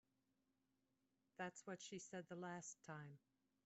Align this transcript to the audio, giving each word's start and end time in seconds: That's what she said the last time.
That's 1.37 1.61
what 1.67 1.79
she 1.79 1.99
said 1.99 2.25
the 2.27 2.35
last 2.35 2.81
time. 2.87 3.19